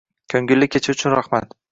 Ko'ngilli 0.33 0.67
kecha 0.75 0.95
uchun 0.97 1.15
rahmat. 1.17 1.55